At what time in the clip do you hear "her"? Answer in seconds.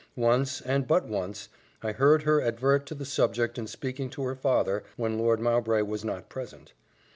2.23-2.41, 4.23-4.35